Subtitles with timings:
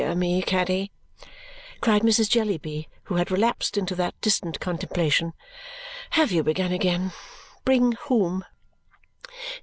[0.01, 0.91] "Oh, dear me, Caddy,"
[1.79, 2.27] cried Mrs.
[2.27, 5.33] Jellyby, who had relapsed into that distant contemplation,
[6.17, 7.11] "have you begun again?
[7.65, 8.43] Bring whom?"